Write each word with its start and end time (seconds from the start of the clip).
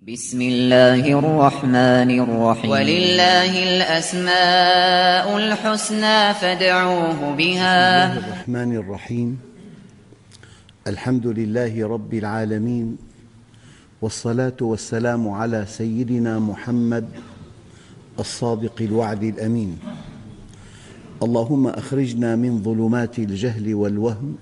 بسم 0.00 0.40
الله 0.40 1.04
الرحمن 1.18 2.10
الرحيم. 2.24 2.70
ولله 2.70 3.52
الأسماء 3.52 5.28
الحسنى 5.36 6.34
فادعوه 6.40 7.36
بها. 7.36 8.08
بسم 8.08 8.16
الله 8.16 8.32
الرحمن 8.32 8.76
الرحيم. 8.76 9.38
الحمد 10.88 11.26
لله 11.26 11.88
رب 11.88 12.14
العالمين 12.14 12.96
والصلاة 14.00 14.56
والسلام 14.60 15.28
على 15.28 15.68
سيدنا 15.68 16.38
محمد 16.38 17.04
الصادق 18.18 18.80
الوعد 18.80 19.22
الأمين. 19.22 19.78
اللهم 21.22 21.66
أخرجنا 21.76 22.36
من 22.40 22.64
ظلمات 22.64 23.18
الجهل 23.18 23.74
والوهم 23.74 24.34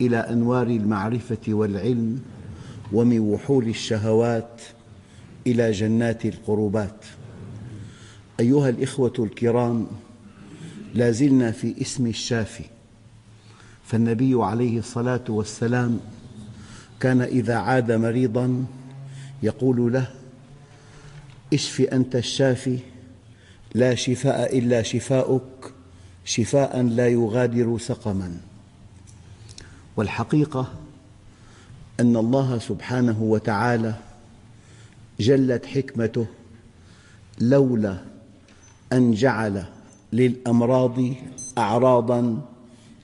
إلى 0.00 0.16
أنوار 0.16 0.66
المعرفة 0.66 1.44
والعلم 1.48 2.20
ومن 2.92 3.20
وحول 3.20 3.68
الشهوات 3.68 4.60
إلى 5.46 5.70
جنات 5.70 6.26
القربات. 6.26 7.04
أيها 8.40 8.68
الإخوة 8.68 9.12
الكرام 9.18 9.86
لا 10.94 11.10
زلنا 11.10 11.50
في 11.50 11.80
اسم 11.80 12.06
الشافي. 12.06 12.64
فالنبي 13.86 14.34
عليه 14.34 14.78
الصلاة 14.78 15.24
والسلام 15.28 16.00
كان 17.00 17.20
إذا 17.20 17.54
عاد 17.56 17.92
مريضا 17.92 18.64
يقول 19.42 19.92
له 19.92 20.08
اشف 21.52 21.80
أنت 21.80 22.16
الشافي 22.16 22.78
لا 23.74 23.94
شفاء 23.94 24.58
إلا 24.58 24.82
شفاؤك 24.82 25.72
شفاء 26.24 26.82
لا 26.82 27.08
يغادر 27.08 27.78
سقما. 27.78 28.40
والحقيقة 29.96 30.72
أن 32.00 32.16
الله 32.16 32.58
سبحانه 32.58 33.22
وتعالى 33.22 33.94
جلت 35.20 35.66
حكمته 35.66 36.26
لولا 37.40 37.96
أن 38.92 39.12
جعل 39.12 39.64
للأمراض 40.12 40.98
أعراضا 41.58 42.38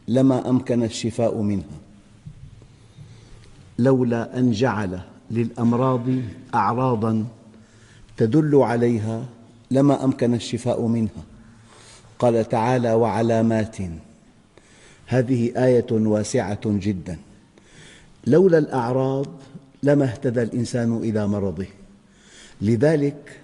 لما 0.09 0.51
أمكن 0.51 0.83
الشفاء 0.83 1.41
منها. 1.41 1.79
لولا 3.79 4.39
أن 4.39 4.53
جعل 4.53 5.01
للأمراض 5.31 6.07
أعراضا 6.55 7.25
تدل 8.17 8.57
عليها 8.57 9.25
لما 9.71 10.05
أمكن 10.05 10.35
الشفاء 10.35 10.87
منها. 10.87 11.23
قال 12.19 12.49
تعالى 12.49 12.93
وعلامات. 12.93 13.77
هذه 15.07 15.53
آية 15.57 15.87
واسعة 15.93 16.61
جداً. 16.65 17.19
لولا 18.27 18.59
الأعراض 18.59 19.27
لما 19.83 20.05
اهتدى 20.05 20.43
الإنسان 20.43 20.97
إلى 20.97 21.27
مرضه. 21.27 21.67
لذلك 22.63 23.41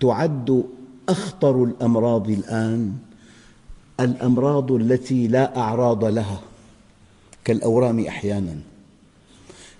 تعد 0.00 0.64
أخطر 1.08 1.64
الأمراض 1.64 2.30
الآن 2.30 2.92
الأمراض 4.00 4.72
التي 4.72 5.26
لا 5.26 5.56
أعراض 5.56 6.04
لها 6.04 6.40
كالأورام 7.44 8.00
أحياناً. 8.00 8.56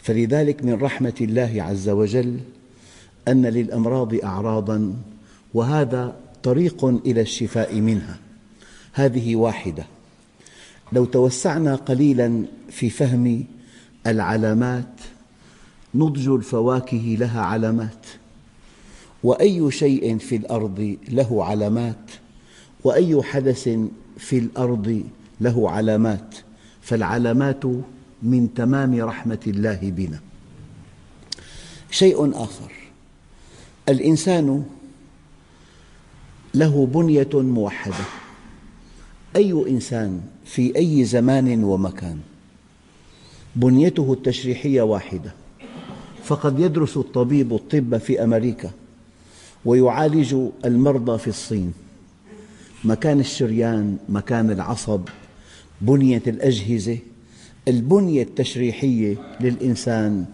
فلذلك 0.02 0.64
من 0.64 0.74
رحمة 0.74 1.14
الله 1.20 1.54
عز 1.58 1.88
وجل 1.88 2.40
أن 3.28 3.46
للأمراض 3.46 4.14
أعراضاً 4.14 4.94
وهذا 5.54 6.16
طريق 6.42 6.84
إلى 6.84 7.20
الشفاء 7.20 7.80
منها. 7.80 8.18
هذه 8.92 9.36
واحدة. 9.36 9.86
لو 10.92 11.04
توسعنا 11.04 11.74
قليلاً 11.74 12.44
في 12.70 12.90
فهم 12.90 13.44
العلامات 14.06 15.00
نضج 15.94 16.28
الفواكه 16.28 17.16
لها 17.20 17.40
علامات. 17.40 18.06
وأي 19.22 19.70
شيء 19.70 20.18
في 20.18 20.36
الأرض 20.36 20.96
له 21.08 21.44
علامات. 21.44 22.10
وأي 22.84 23.22
حدث 23.22 23.68
في 24.18 24.38
الأرض 24.38 25.04
له 25.40 25.70
علامات. 25.70 26.34
فالعلامات 26.82 27.64
من 28.22 28.54
تمام 28.54 29.00
رحمة 29.00 29.38
الله 29.46 29.78
بنا. 29.82 30.20
شيء 31.90 32.42
آخر. 32.42 32.72
الإنسان 33.88 34.64
له 36.54 36.86
بنية 36.86 37.30
موحدة. 37.34 38.04
أي 39.36 39.52
إنسان 39.52 40.20
في 40.44 40.76
أي 40.76 41.04
زمان 41.04 41.64
ومكان. 41.64 42.20
بنيته 43.56 44.12
التشريحية 44.12 44.82
واحدة. 44.82 45.34
فقد 46.24 46.58
يدرس 46.58 46.96
الطبيب 46.96 47.52
الطب 47.52 47.96
في 47.96 48.24
أمريكا 48.24 48.70
ويعالج 49.64 50.36
المرضى 50.64 51.18
في 51.18 51.28
الصين. 51.28 51.72
مكان 52.84 53.20
الشريان، 53.20 53.96
مكان 54.08 54.50
العصب، 54.50 55.00
بنية 55.80 56.22
الأجهزة 56.26 56.98
البنية 57.68 58.22
التشريحية 58.22 59.16
للإنسان 59.40 60.24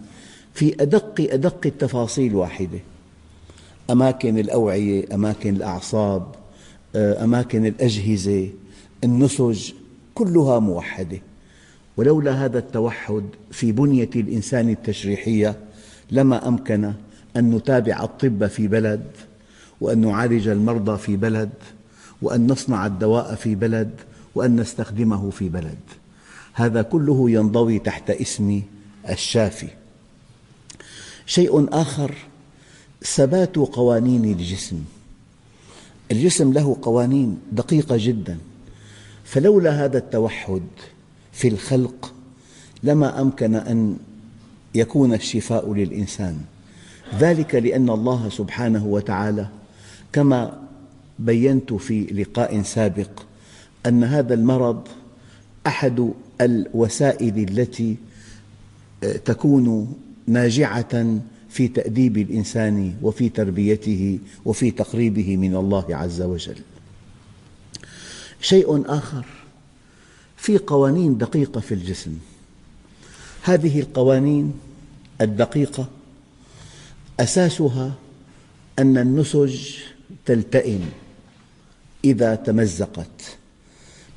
في 0.53 0.83
أدق 0.83 1.27
أدق 1.33 1.61
التفاصيل 1.65 2.35
واحدة. 2.35 2.79
أماكن 3.89 4.37
الأوعية، 4.37 5.05
أماكن 5.13 5.55
الأعصاب، 5.55 6.35
أماكن 6.95 7.65
الأجهزة، 7.65 8.49
النسج 9.03 9.71
كلها 10.15 10.59
موحدة. 10.59 11.21
ولولا 11.97 12.45
هذا 12.45 12.59
التوحد 12.59 13.23
في 13.51 13.71
بنية 13.71 14.09
الإنسان 14.15 14.69
التشريحية 14.69 15.55
لما 16.11 16.47
أمكن 16.47 16.93
أن 17.37 17.51
نتابع 17.51 18.03
الطب 18.03 18.47
في 18.47 18.67
بلد 18.67 19.03
وأن 19.81 20.01
نعالج 20.01 20.47
المرضى 20.47 20.97
في 20.97 21.15
بلد 21.15 21.49
وأن 22.21 22.47
نصنع 22.47 22.85
الدواء 22.85 23.35
في 23.35 23.55
بلد 23.55 23.91
وأن 24.35 24.55
نستخدمه 24.55 25.29
في 25.29 25.49
بلد. 25.49 25.79
هذا 26.53 26.81
كله 26.81 27.29
ينضوي 27.29 27.79
تحت 27.79 28.09
اسم 28.09 28.61
الشافي. 29.09 29.67
شيء 31.25 31.81
آخر 31.81 32.15
ثبات 33.03 33.55
قوانين 33.55 34.25
الجسم. 34.25 34.83
الجسم 36.11 36.53
له 36.53 36.77
قوانين 36.81 37.39
دقيقة 37.51 37.95
جدا. 37.99 38.37
فلولا 39.23 39.85
هذا 39.85 39.97
التوحد 39.97 40.61
في 41.31 41.47
الخلق 41.47 42.13
لما 42.83 43.21
أمكن 43.21 43.55
أن 43.55 43.97
يكون 44.75 45.13
الشفاء 45.13 45.73
للإنسان. 45.73 46.37
ذلك 47.19 47.55
لأن 47.55 47.89
الله 47.89 48.29
سبحانه 48.29 48.85
وتعالى 48.85 49.47
كما 50.13 50.61
بينت 51.19 51.73
في 51.73 52.01
لقاء 52.01 52.61
سابق 52.61 53.09
أن 53.85 54.03
هذا 54.03 54.33
المرض 54.33 54.87
أحد 55.67 56.11
الوسائل 56.41 57.49
التي 57.49 57.95
تكون 59.25 59.93
ناجعة 60.27 61.19
في 61.49 61.67
تأديب 61.67 62.17
الإنسان 62.17 62.93
وفي 63.01 63.29
تربيته 63.29 64.19
وفي 64.45 64.71
تقريبه 64.71 65.37
من 65.37 65.55
الله 65.55 65.85
عز 65.89 66.21
وجل. 66.21 66.57
شيء 68.41 68.83
آخر. 68.87 69.25
في 70.41 70.57
قوانين 70.57 71.17
دقيقة 71.17 71.59
في 71.59 71.73
الجسم. 71.73 72.17
هذه 73.43 73.79
القوانين 73.79 74.53
الدقيقة 75.21 75.87
أساسها 77.19 77.93
أن 78.79 78.97
النسج 78.97 79.75
تلتئم 80.25 80.89
إذا 82.05 82.35
تمزقت. 82.35 83.37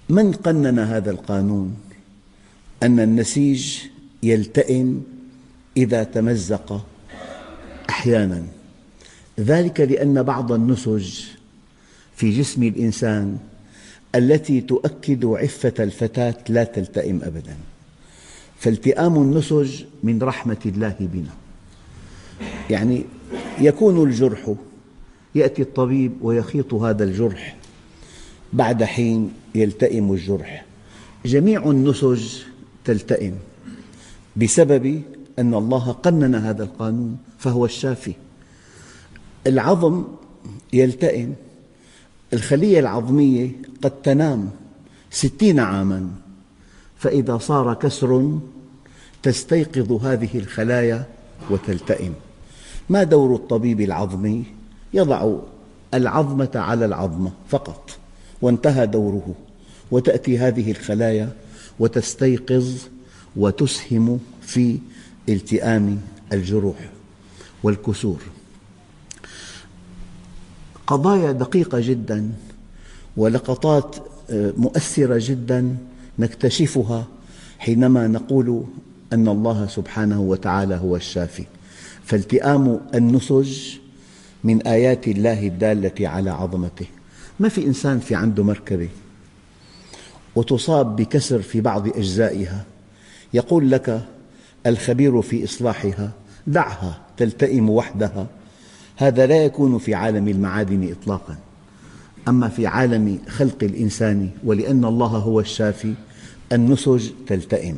من 0.09 0.33
قنن 0.33 0.79
هذا 0.79 1.11
القانون؟ 1.11 1.77
أن 2.83 3.01
النسيج 3.01 3.79
يلتئم 4.23 5.03
إذا 5.77 6.05
تمزق 6.05 6.87
أحياناً. 7.91 8.47
ذلك 9.41 9.81
لأن 9.81 10.23
بعض 10.23 10.53
النسج 10.53 11.25
في 12.17 12.38
جسم 12.38 12.62
الإنسان 12.62 13.38
التي 14.14 14.61
تؤكد 14.61 15.25
عفة 15.25 15.75
الفتاة 15.81 16.34
لا 16.49 16.64
تلتئم 16.64 17.20
أبداً. 17.22 17.56
فالتئام 18.58 19.16
النسج 19.16 19.84
من 20.02 20.22
رحمة 20.22 20.56
الله 20.66 20.96
بنا. 21.00 21.34
يعني 22.70 23.05
يكون 23.61 24.08
الجرح 24.08 24.55
يأتي 25.34 25.62
الطبيب 25.62 26.12
ويخيط 26.22 26.75
هذا 26.75 27.05
الجرح. 27.05 27.56
بعد 28.52 28.84
حين 28.84 29.32
يلتئم 29.55 30.12
الجرح. 30.12 30.64
جميع 31.26 31.70
النسج 31.70 32.43
تلتئم 32.84 33.34
بسبب 34.37 35.02
أن 35.38 35.55
الله 35.55 35.93
قنن 35.93 36.34
هذا 36.34 36.62
القانون 36.62 37.17
فهو 37.38 37.64
الشافي. 37.64 38.12
العظم 39.46 40.05
يلتئم 40.72 41.34
الخلية 42.34 42.81
العظمية 42.81 43.50
قد 43.82 44.02
تنام 44.02 44.50
ستين 45.10 45.60
عاماً. 45.60 46.10
فإذا 46.98 47.38
صار 47.38 47.75
كسر 47.75 48.38
تستيقظ 49.22 49.92
هذه 49.92 50.28
الخلايا 50.34 51.06
وتلتئم. 51.50 52.14
ما 52.90 53.02
دور 53.02 53.34
الطبيب 53.34 53.81
العظمي؟ 53.81 54.44
يضع 54.94 55.36
العظمة 55.94 56.50
على 56.54 56.84
العظمة 56.84 57.32
فقط 57.48 57.90
وانتهى 58.42 58.86
دوره. 58.86 59.34
وتأتي 59.90 60.38
هذه 60.38 60.70
الخلايا 60.70 61.32
وتستيقظ 61.78 62.72
وتسهم 63.36 64.20
في 64.42 64.78
التئام 65.28 66.00
الجروح 66.32 66.76
والكسور. 67.62 68.19
قضايا 70.86 71.32
دقيقة 71.32 71.81
جدا 71.81 72.31
ولقطات 73.16 73.96
آه، 74.31 74.52
مؤثرة 74.56 75.16
جدا 75.19 75.76
نكتشفها 76.19 77.06
حينما 77.58 78.06
نقول 78.06 78.64
أن 79.12 79.28
الله 79.28 79.66
سبحانه 79.66 80.20
وتعالى 80.20 80.75
هو 80.75 80.96
الشافي. 80.96 81.44
فالتئام 82.04 82.81
النسج 82.94 83.76
من 84.44 84.62
آيات 84.62 85.08
الله 85.08 85.46
الدالة 85.46 86.08
على 86.08 86.31
عظمته. 86.31 86.86
ما 87.40 87.48
في 87.48 87.66
إنسان 87.66 87.98
في 87.98 88.14
عنده 88.14 88.44
مركبة 88.44 88.88
وتصاب 90.36 90.96
بكسر 90.96 91.42
في 91.42 91.60
بعض 91.60 91.88
أجزائها 91.88 92.64
يقول 93.34 93.70
لك 93.70 94.04
الخبير 94.66 95.22
في 95.22 95.44
إصلاحها 95.44 96.10
دعها 96.46 97.00
تلتئم 97.16 97.70
وحدها. 97.70 98.26
هذا 98.96 99.26
لا 99.26 99.44
يكون 99.44 99.79
في 99.79 99.94
عالم 99.94 100.29
المعادن 100.29 100.91
إطلاقا. 100.93 101.37
أما 102.29 102.49
في 102.49 102.67
عالم 102.67 103.19
خلق 103.29 103.58
الإنسان 103.62 104.31
ولأن 104.44 104.85
الله 104.85 105.06
هو 105.06 105.41
الشافي 105.41 105.94
النسج 106.52 107.11
تلتئم. 107.26 107.76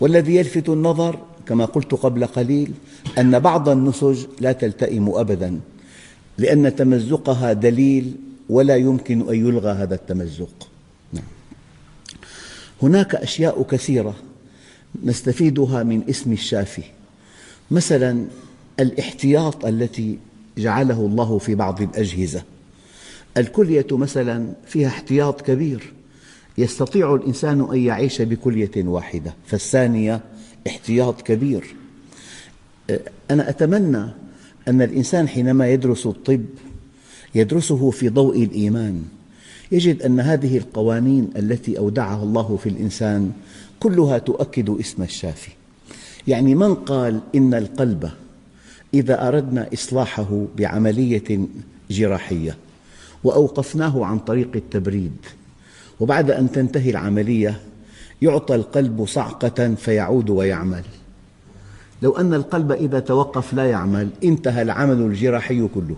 والذي 0.00 0.36
يلفت 0.36 0.68
النظر 0.68 1.18
كما 1.46 1.64
قلت 1.64 1.94
قبل 1.94 2.26
قليل 2.26 2.72
أن 3.18 3.38
بعض 3.38 3.68
النسج 3.68 4.26
لا 4.40 4.52
تلتئم 4.52 5.08
أبدا 5.08 5.60
لأن 6.38 6.76
تمزقها 6.76 7.52
دليل 7.52 8.14
ولا 8.48 8.76
يمكن 8.76 9.28
أن 9.28 9.34
يلغى 9.34 9.70
هذا 9.70 9.94
التمزق. 9.94 10.68
نعم. 11.12 11.24
هناك 12.82 13.14
أشياء 13.14 13.62
كثيرة 13.62 14.14
نستفيدها 15.04 15.82
من 15.82 16.02
اسم 16.10 16.32
الشافي. 16.32 16.82
مثلا 17.70 18.24
الاحتياط 18.80 19.64
التي 19.64 20.18
جعله 20.58 21.00
الله 21.00 21.38
في 21.38 21.54
بعض 21.54 21.82
الأجهزة. 21.82 22.42
الكلية 23.36 23.86
مثلا 23.90 24.52
فيها 24.66 24.88
احتياط 24.88 25.42
كبير. 25.42 25.92
يستطيع 26.58 27.14
الإنسان 27.14 27.60
أن 27.72 27.78
يعيش 27.78 28.22
بكلية 28.22 28.70
واحدة. 28.76 29.34
فالثانية 29.46 30.20
احتياط 30.66 31.22
كبير. 31.22 31.74
أنا 33.30 33.48
أتمنى 33.48 34.04
أن 34.68 34.82
الإنسان 34.82 35.28
حينما 35.28 35.68
يدرس 35.72 36.06
الطب 36.06 36.44
يدرسه 37.34 37.90
في 37.90 38.08
ضوء 38.08 38.42
الإيمان. 38.42 39.02
يجد 39.72 40.02
أن 40.02 40.20
هذه 40.20 40.56
القوانين 40.58 41.30
التي 41.36 41.78
أودعها 41.78 42.22
الله 42.22 42.56
في 42.62 42.68
الإنسان 42.68 43.32
كلها 43.80 44.18
تؤكد 44.18 44.70
اسم 44.70 45.02
الشافي. 45.02 45.50
يعني 46.28 46.54
من 46.54 46.74
قال 46.74 47.20
إن 47.34 47.54
القلب 47.54 48.10
إذا 48.94 49.28
أردنا 49.28 49.68
إصلاحه 49.74 50.44
بعملية 50.56 51.40
جراحية 51.90 52.56
وأوقفناه 53.24 54.04
عن 54.04 54.18
طريق 54.18 54.50
التبريد 54.54 55.16
وبعد 56.00 56.30
أن 56.30 56.52
تنتهي 56.52 56.90
العملية 56.90 57.60
يعطى 58.22 58.54
القلب 58.54 59.04
صعقة 59.06 59.74
فيعود 59.74 60.30
ويعمل. 60.30 60.82
لو 62.02 62.16
أن 62.16 62.34
القلب 62.34 62.72
إذا 62.72 63.00
توقف 63.00 63.54
لا 63.54 63.70
يعمل 63.70 64.08
انتهى 64.24 64.62
العمل 64.62 64.96
الجراحي 64.96 65.68
كله. 65.74 65.96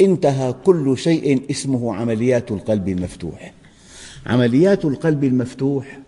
انتهى 0.00 0.54
كل 0.64 0.98
شيء 0.98 1.50
اسمه 1.50 1.94
عمليات 1.94 2.50
القلب 2.50 2.88
المفتوح. 2.88 3.52
عمليات 4.26 4.84
القلب 4.84 5.24
المفتوح 5.24 5.98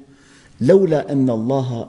لولا 0.61 1.13
أن 1.13 1.31
الله 1.31 1.89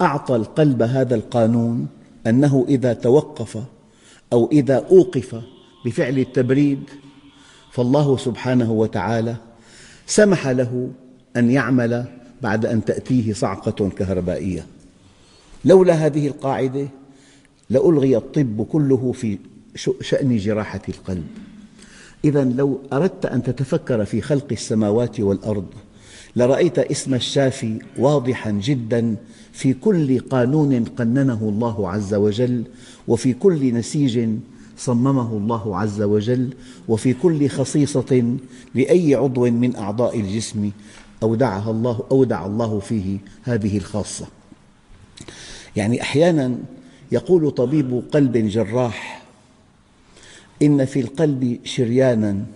أعطى 0.00 0.36
القلب 0.36 0.82
هذا 0.82 1.14
القانون 1.14 1.86
أنه 2.26 2.64
إذا 2.68 2.92
توقف 2.92 3.58
أو 4.32 4.48
إذا 4.52 4.76
أوقف 4.90 5.42
بفعل 5.86 6.18
التبريد 6.18 6.82
فالله 7.72 8.16
سبحانه 8.16 8.72
وتعالى 8.72 9.36
سمح 10.06 10.48
له 10.48 10.90
أن 11.36 11.50
يعمل 11.50 12.04
بعد 12.42 12.66
أن 12.66 12.84
تأتيه 12.84 13.32
صعقة 13.32 13.88
كهربائية. 13.88 14.66
لولا 15.64 15.94
هذه 15.94 16.26
القاعدة 16.26 16.88
لألغي 17.70 18.16
الطب 18.16 18.66
كله 18.72 19.12
في 19.12 19.38
شأن 20.00 20.36
جراحة 20.36 20.80
القلب. 20.88 21.26
إذا 22.24 22.44
لو 22.44 22.80
أردت 22.92 23.26
أن 23.26 23.42
تتفكر 23.42 24.04
في 24.04 24.20
خلق 24.20 24.46
السماوات 24.52 25.20
والأرض 25.20 25.66
لرأيت 26.36 26.78
اسم 26.78 27.14
الشافي 27.14 27.78
واضحا 27.98 28.50
جدا 28.50 29.16
في 29.52 29.74
كل 29.74 30.18
قانون 30.18 30.84
قننه 30.84 31.38
الله 31.42 31.90
عز 31.90 32.14
وجل 32.14 32.64
وفي 33.08 33.32
كل 33.32 33.74
نسيج 33.74 34.28
صممه 34.76 35.36
الله 35.36 35.78
عز 35.78 36.02
وجل 36.02 36.54
وفي 36.88 37.14
كل 37.14 37.48
خصيصة 37.48 38.36
لأي 38.74 39.14
عضو 39.14 39.50
من 39.50 39.76
أعضاء 39.76 40.20
الجسم 40.20 40.70
أودعها 41.22 41.70
الله 41.70 42.02
أودع 42.10 42.46
الله 42.46 42.78
فيه 42.78 43.18
هذه 43.42 43.76
الخاصة. 43.78 44.26
يعني 45.76 46.02
أحيانا 46.02 46.58
يقول 47.12 47.50
طبيب 47.50 48.02
قلب 48.12 48.36
جراح 48.36 49.22
إن 50.62 50.84
في 50.84 51.00
القلب 51.00 51.58
شريانا 51.64 52.46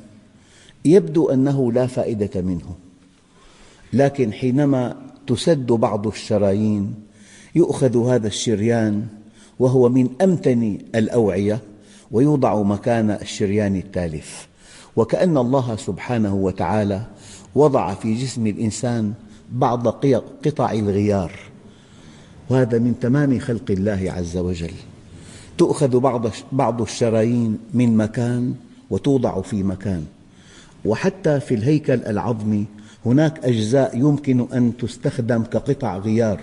يبدو 0.84 1.28
أنه 1.28 1.72
لا 1.72 1.86
فائدة 1.86 2.40
منه. 2.40 2.87
لكن 3.92 4.32
حينما 4.32 4.96
تسد 5.26 5.66
بعض 5.66 6.06
الشرايين 6.06 6.94
يؤخذ 7.54 8.08
هذا 8.08 8.26
الشريان 8.26 9.06
وهو 9.58 9.88
من 9.88 10.08
أمتن 10.22 10.78
الأوعية 10.94 11.60
ويوضع 12.10 12.62
مكان 12.62 13.10
الشريان 13.10 13.76
التالف. 13.76 14.48
وكأن 14.96 15.38
الله 15.38 15.76
سبحانه 15.76 16.34
وتعالى 16.34 17.02
وضع 17.54 17.94
في 17.94 18.14
جسم 18.14 18.46
الإنسان 18.46 19.12
بعض 19.52 19.88
قطع 20.46 20.72
الغيار. 20.72 21.32
وهذا 22.50 22.78
من 22.78 22.94
تمام 23.00 23.38
خلق 23.38 23.70
الله 23.70 24.12
عز 24.16 24.36
وجل. 24.36 24.74
تؤخذ 25.58 26.00
بعض 26.52 26.82
الشرايين 26.82 27.58
من 27.74 27.96
مكان 27.96 28.54
وتوضع 28.90 29.40
في 29.40 29.62
مكان. 29.62 30.04
وحتى 30.84 31.40
في 31.40 31.54
الهيكل 31.54 32.00
العظمي 32.06 32.64
هناك 33.06 33.44
أجزاء 33.44 33.98
يمكن 33.98 34.46
أن 34.52 34.76
تستخدم 34.76 35.42
كقطع 35.42 35.98
غيار. 35.98 36.40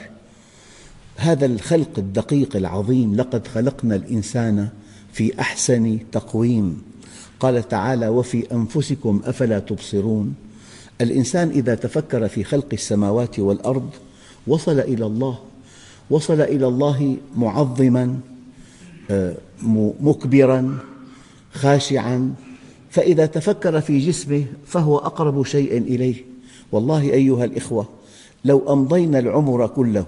هذا 1.15 1.45
الخلق 1.45 1.89
الدقيق 1.97 2.55
العظيم 2.55 3.15
لقد 3.15 3.47
خلقنا 3.47 3.95
الإنسان 3.95 4.69
في 5.13 5.39
أحسن 5.39 5.99
تقويم. 6.11 6.81
قال 7.39 7.67
تعالى 7.67 8.07
وفي 8.07 8.51
أنفسكم 8.51 9.21
أفلا 9.25 9.59
تبصرون. 9.59 10.35
الإنسان 11.01 11.49
إذا 11.49 11.75
تفكر 11.75 12.27
في 12.27 12.43
خلق 12.43 12.67
السماوات 12.73 13.39
والأرض 13.39 13.89
وصل 14.47 14.79
إلى 14.79 15.05
الله 15.05 15.39
وصل 16.09 16.41
إلى 16.41 16.67
الله 16.67 17.17
معظما 17.35 18.19
آه، 19.11 19.35
مكبرا 20.01 20.77
خاشعا. 21.53 22.33
فإذا 22.89 23.25
تفكر 23.25 23.81
في 23.81 23.99
جسمه 23.99 24.45
فهو 24.67 24.97
أقرب 24.97 25.45
شيء 25.45 25.77
إليه. 25.77 26.34
والله 26.71 27.01
أيها 27.01 27.45
الإخوة 27.45 27.89
لو 28.45 28.73
أمضينا 28.73 29.19
العمر 29.19 29.67
كله 29.67 30.05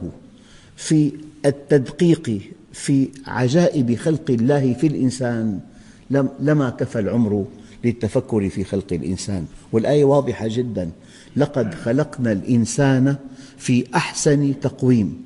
في 0.76 1.12
التدقيق 1.46 2.42
في 2.74 3.10
عجائب 3.28 3.96
خلق 3.96 4.26
الله 4.30 4.74
في 4.74 4.88
الإنسان 4.88 5.60
لما 6.40 6.70
كفى 6.70 7.00
العمر 7.00 7.46
للتفكر 7.84 8.50
في 8.50 8.64
خلق 8.64 8.88
الإنسان. 8.92 9.46
والآية 9.72 10.04
واضحة 10.04 10.48
جدا. 10.48 10.92
لقد 11.36 11.74
خلقنا 11.74 12.32
الإنسان 12.32 13.16
في 13.58 13.86
أحسن 13.96 14.60
تقويم. 14.60 15.22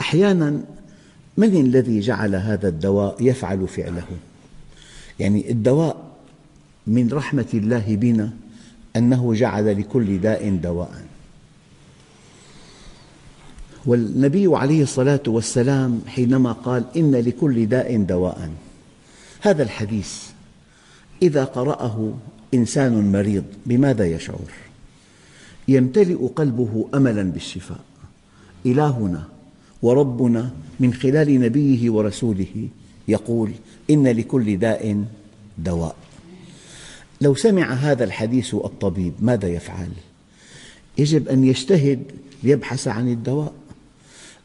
أحيانا 0.00 0.60
من 1.36 1.60
الذي 1.60 2.00
جعل 2.00 2.34
هذا 2.34 2.68
الدواء 2.68 3.16
يفعل 3.20 3.68
فعله؟ 3.68 4.06
يعني 5.20 5.50
الدواء 5.50 5.96
من 6.86 7.08
رحمة 7.12 7.46
الله 7.54 7.96
بنا 7.96 8.30
أنه 8.96 9.34
جعل 9.34 9.80
لكل 9.80 10.18
داء 10.18 10.56
دواء. 10.56 11.04
والنبي 13.86 14.56
عليه 14.56 14.82
الصلاة 14.82 15.22
والسلام 15.26 16.00
حينما 16.06 16.52
قال 16.52 16.84
إن 16.96 17.14
لكل 17.14 17.66
داء 17.66 18.02
دواء. 18.02 18.50
هذا 19.40 19.62
الحديث 19.62 20.22
إذا 21.22 21.44
قرأه 21.44 22.14
إنسان 22.54 23.12
مريض 23.12 23.44
بماذا 23.66 24.06
يشعر؟ 24.06 24.50
يمتلئ 25.68 26.26
قلبه 26.26 26.88
أملا 26.94 27.22
بالشفاء. 27.22 27.80
إلهنا 28.66 29.28
وربنا 29.82 30.50
من 30.80 30.94
خلال 30.94 31.40
نبيه 31.40 31.90
ورسوله 31.90 32.68
يقول 33.08 33.50
إن 33.90 34.08
لكل 34.08 34.58
داء 34.58 35.04
دواء. 35.58 35.96
لو 37.20 37.34
سمع 37.34 37.72
هذا 37.72 38.04
الحديث 38.04 38.54
الطبيب 38.54 39.12
ماذا 39.20 39.48
يفعل؟ 39.48 39.88
يجب 40.98 41.28
أن 41.28 41.44
يجتهد 41.44 42.02
ليبحث 42.42 42.88
عن 42.88 43.08
الدواء. 43.08 43.52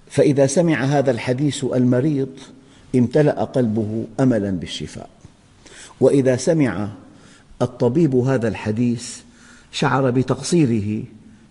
فإذا 0.10 0.48
سمع 0.48 0.84
هذا 0.84 1.12
الحديث 1.12 1.64
المريض 1.64 2.30
امتلأ 2.96 3.44
قلبه 3.44 4.06
أملا 4.20 4.52
بالشفاء. 4.52 5.10
وإذا 6.00 6.38
سمع 6.38 6.90
الطبيب 7.62 8.16
هذا 8.16 8.48
الحديث 8.48 9.18
شعر 9.72 10.10
بتقصيره 10.12 11.04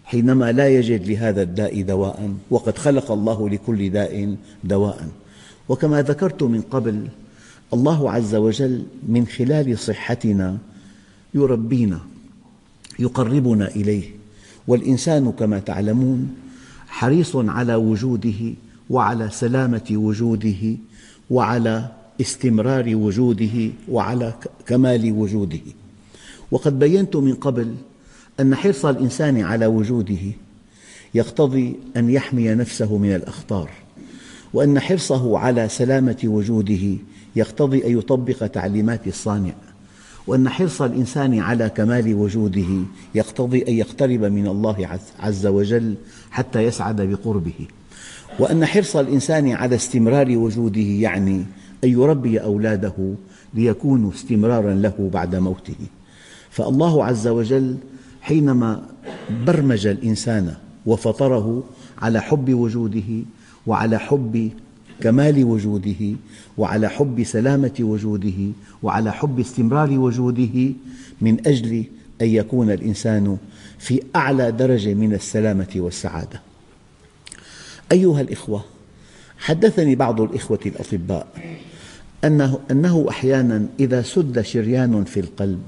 حينما 0.05 0.53
لا 0.53 0.69
يجد 0.69 1.07
لهذا 1.07 1.43
الداء 1.43 1.83
دواء 1.83 2.35
وقد 2.51 2.79
خلق 2.79 3.11
الله 3.13 3.49
لكل 3.49 3.91
داء 3.91 4.37
دواء 4.65 5.09
وكما 5.69 6.03
ذكرت 6.03 6.43
من 6.43 6.61
قبل 6.61 7.09
الله 7.75 8.11
عز 8.11 8.35
وجل 8.35 8.87
من 9.09 9.27
خلال 9.27 9.79
صحتنا 9.79 10.59
يربينا 11.35 12.01
يقربنا 12.99 13.69
إليه. 13.69 14.11
والإنسان 14.67 15.33
كما 15.33 15.59
تعلمون 15.59 16.35
حريص 16.89 17.37
على 17.37 17.75
وجوده 17.75 18.55
وعلى 18.91 19.31
سلامة 19.31 19.87
وجوده 19.91 20.77
وعلى 21.31 21.89
استمرار 22.21 22.97
وجوده 22.97 23.71
وعلى 23.89 24.35
كمال 24.67 25.13
وجوده. 25.13 25.61
وقد 26.51 26.79
بينت 26.79 27.17
من 27.17 27.35
قبل 27.35 27.75
أن 28.41 28.55
حرص 28.55 28.85
الإنسان 28.85 29.41
على 29.41 29.67
وجوده 29.67 30.33
يقتضي 31.15 31.77
أن 31.97 32.11
يحمي 32.11 32.49
نفسه 32.49 32.99
من 32.99 33.15
الأخطار 33.15 33.71
وأن 34.55 34.81
حرصه 34.81 35.39
على 35.39 35.69
سلامة 35.69 36.17
وجوده 36.25 36.97
يقتضي 37.37 37.87
أن 37.87 37.99
يطبق 37.99 38.47
تعليمات 38.47 39.07
الصانع. 39.07 39.55
وأن 40.29 40.49
حرص 40.49 40.83
الإنسان 40.83 41.39
على 41.39 41.69
كمال 41.69 42.15
وجوده 42.15 42.67
يقتضي 43.15 43.65
أن 43.69 43.75
يقترب 43.75 44.25
من 44.25 44.47
الله 44.47 44.99
عز 45.21 45.47
وجل 45.47 45.95
حتى 46.31 46.61
يسعد 46.61 47.01
بقربه. 47.01 47.67
وأن 48.39 48.67
حرص 48.67 48.97
الإنسان 48.97 49.53
على 49.53 49.77
استمرار 49.77 50.37
وجوده 50.37 50.81
يعني 50.81 51.45
أن 51.85 51.89
يربي 51.89 52.39
أولاده 52.39 53.15
ليكونوا 53.55 54.11
استمرارا 54.11 54.75
له 54.75 55.11
بعد 55.13 55.37
موته. 55.37 55.77
فالله 56.51 57.05
عز 57.05 57.29
وجل 57.29 57.77
حينما 58.21 58.83
برمج 59.47 59.87
الإنسان 59.87 60.55
وفطره 60.87 61.63
على 61.99 62.21
حب 62.21 62.55
وجوده 62.55 63.23
وعلى 63.67 63.99
حب 63.99 64.51
كمال 65.01 65.45
وجوده 65.45 66.17
وعلى 66.59 66.89
حب 66.89 67.23
سلامة 67.23 67.75
وجوده 67.81 68.53
وعلى 68.83 69.13
حب 69.13 69.41
استمرار 69.41 69.99
وجوده 69.99 70.73
من 71.21 71.47
أجل 71.47 71.85
أن 72.23 72.27
يكون 72.27 72.71
الإنسان 72.71 73.37
في 73.79 74.03
أعلى 74.17 74.53
درجة 74.53 74.95
من 74.95 75.15
السلامة 75.15 75.73
والسعادة. 75.77 76.43
أيها 77.93 78.21
الإخوة 78.21 78.65
حدثني 79.39 79.95
بعض 79.95 80.21
الإخوة 80.21 80.59
الأطباء 80.67 81.27
أنه, 82.25 82.59
أنه 82.71 83.07
أحيانا 83.09 83.67
إذا 83.81 84.03
سد 84.03 84.41
شريان 84.41 85.05
في 85.05 85.21
القلب 85.21 85.63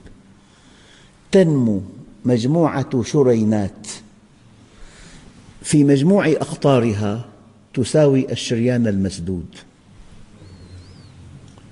تنمو 1.32 1.82
مجموعة 2.25 3.02
شرينات 3.02 3.87
في 5.62 5.84
مجموع 5.84 6.26
أقطارها 6.28 7.25
تساوي 7.75 8.33
الشريان 8.33 8.87
المسدود. 8.87 9.47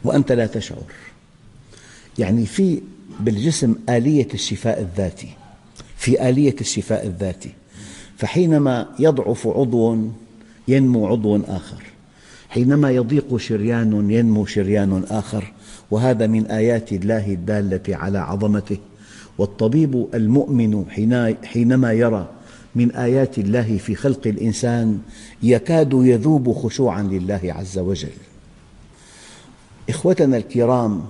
وأنت 0.05 0.33
لا 0.33 0.47
تشعر. 0.47 0.93
يعني 2.19 2.47
في 2.47 2.81
بالجسم 3.21 3.75
آلية 3.89 4.29
الشفاء 4.35 4.81
الذاتي. 4.81 5.29
في 5.97 6.29
آلية 6.29 6.57
الشفاء 6.61 7.07
الذاتي. 7.07 7.51
فحينما 8.17 8.87
يضعف 8.99 9.47
عضو 9.47 9.99
ينمو 10.69 11.07
عضو 11.07 11.37
آخر. 11.37 11.83
حينما 12.49 12.91
يضيق 12.91 13.37
شريان 13.37 14.11
ينمو 14.11 14.47
شريان 14.47 15.05
آخر. 15.11 15.53
وهذا 15.91 16.27
من 16.27 16.47
آيات 16.47 16.93
الله 16.93 17.33
الدالة 17.33 17.97
على 17.97 18.19
عظمته. 18.19 18.79
والطبيب 19.39 20.07
المؤمن 20.15 20.85
حينما 21.45 21.93
يرى 21.93 22.29
من 22.79 22.91
آيات 22.91 23.39
الله 23.39 23.79
في 23.79 23.95
خلق 23.95 24.27
الإنسان 24.27 24.99
يكاد 25.43 25.93
يذوب 25.93 26.53
خشوعا 26.53 27.03
لله 27.03 27.41
عز 27.45 27.79
وجل. 27.79 28.19
إخوتنا 29.89 30.37
الكرام 30.37 31.05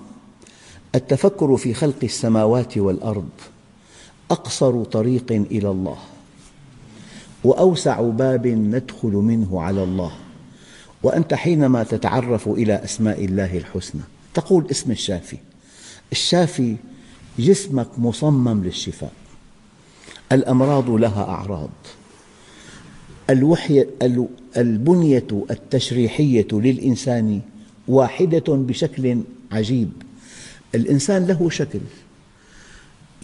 التفكر 0.94 1.56
في 1.56 1.74
خلق 1.74 1.96
السماوات 2.02 2.78
والأرض 2.78 3.28
أقصر 4.30 4.84
طريق 4.84 5.32
إلى 5.32 5.70
الله 5.70 5.96
وأوسع 7.44 8.00
باب 8.00 8.46
ندخل 8.46 9.08
منه 9.08 9.62
على 9.62 9.82
الله. 9.82 10.12
وأنت 11.02 11.34
حينما 11.34 11.82
تتعرف 11.82 12.48
إلى 12.48 12.84
أسماء 12.84 13.24
الله 13.24 13.58
الحسنى 13.58 14.02
تقول 14.34 14.66
اسم 14.70 14.90
الشافي. 14.90 15.38
الشافي 16.12 16.76
جسمك 17.38 17.98
مصمم 17.98 18.64
للشفاء. 18.64 19.12
الأمراض 20.32 20.90
لها 20.90 21.24
أعراض. 21.24 21.70
البنية 24.56 25.44
التشريحية 25.50 26.48
للإنسان 26.52 27.40
واحدة 27.88 28.44
بشكل 28.48 29.20
عجيب. 29.52 29.92
الإنسان 30.74 31.26
له 31.26 31.50
شكل. 31.50 31.80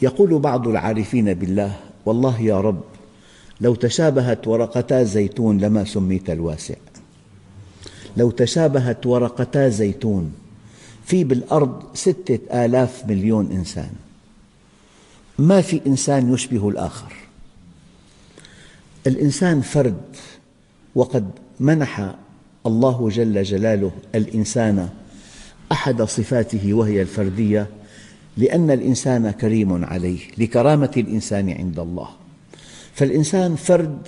يقول 0.03 0.39
بعض 0.39 0.69
العارفين 0.69 1.35
بالله 1.35 1.77
والله 2.07 2.41
يا 2.41 2.61
رب 2.61 2.83
لو 3.61 3.75
تشابهت 3.75 4.49
ورقتا 4.49 5.03
زيتون 5.03 5.59
لما 5.59 5.85
سميت 5.85 6.31
الواسع. 6.31 6.75
لو 8.17 8.31
تشابهت 8.31 9.07
ورقتا 9.07 9.69
زيتون 9.69 10.33
في 11.05 11.25
بالأرض 11.25 11.83
ستة 11.95 12.65
آلاف 12.65 13.07
مليون 13.09 13.53
إنسان. 13.53 13.91
ما 15.39 15.61
في 15.61 15.81
إنسان 15.87 16.33
يشبه 16.33 16.69
الآخر. 16.69 17.13
الإنسان 19.07 19.61
فرد 19.61 20.03
وقد 20.95 21.31
منح 21.61 22.15
الله 22.67 23.09
جل 23.09 23.43
جلاله 23.43 23.91
الإنسان 24.15 24.89
أحد 25.73 26.03
صفاته 26.03 26.75
وهي 26.75 27.03
الفردية 27.03 27.67
لأن 28.37 28.71
الإنسان 28.71 29.31
كريم 29.31 29.85
عليه 29.85 30.19
لكرامة 30.39 30.91
الإنسان 30.97 31.51
عند 31.51 31.79
الله. 31.79 32.09
فالإنسان 32.95 33.57
فرد 33.57 33.99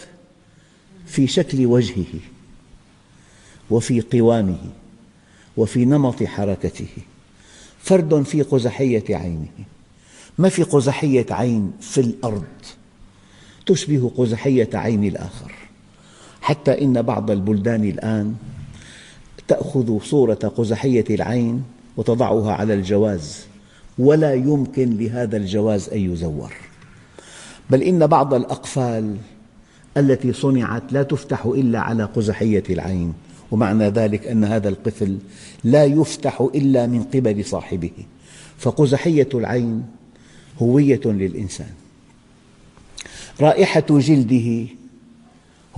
في 1.06 1.26
شكل 1.26 1.66
وجهه 1.66 2.21
وفي 3.71 4.00
قوامه 4.00 4.59
وفي 5.56 5.85
نمط 5.85 6.23
حركته 6.23 6.88
فرد 7.78 8.23
في 8.23 8.42
قزحية 8.42 9.16
عينه. 9.16 9.75
ما 10.38 10.49
في 10.49 10.62
قزحية 10.62 11.26
عين 11.31 11.73
في 11.81 12.00
الأرض 12.00 12.45
تشبه 13.66 14.11
قزحية 14.16 14.71
عين 14.75 15.05
الآخر. 15.05 15.52
حتى 16.40 16.85
إن 16.85 17.02
بعض 17.02 17.31
البلدان 17.31 17.85
الآن 17.85 18.35
تأخذ 19.49 19.99
صورة 20.00 20.52
قزحية 20.57 21.05
العين 21.11 21.62
وتضعها 21.97 22.52
على 22.52 22.75
الجواز 22.75 23.47
ولا 23.99 24.35
يمكن 24.35 24.97
لهذا 24.97 25.37
الجواز 25.37 25.88
أن 25.88 26.12
يزور. 26.12 26.52
بل 27.71 27.83
إن 27.83 28.07
بعض 28.07 28.35
الأقفال 28.35 29.16
التي 29.97 30.33
صنعت 30.33 30.93
لا 30.93 31.02
تفتح 31.02 31.47
إلا 31.47 31.81
على 31.81 32.05
قزحية 32.05 32.64
العين 32.71 33.12
ومعنى 33.50 33.88
ذلك 33.88 34.26
أن 34.26 34.45
هذا 34.45 34.69
القفل 34.69 35.19
لا 35.64 35.85
يفتح 35.85 36.49
إلا 36.55 36.87
من 36.87 37.02
قبل 37.02 37.45
صاحبه. 37.45 37.90
فقزحية 38.59 39.28
العين 39.35 39.96
هوية 40.59 41.01
للإنسان. 41.05 41.71
رائحة 43.41 43.87
جلده 43.91 44.67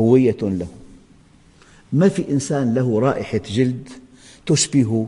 هوية 0.01 0.37
له. 0.43 0.67
ما 1.93 2.09
في 2.09 2.31
إنسان 2.31 2.75
له 2.75 3.01
رائحة 3.01 3.41
جلد 3.51 3.89
تشبه 4.47 5.07